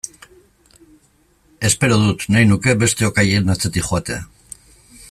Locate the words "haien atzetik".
3.25-3.89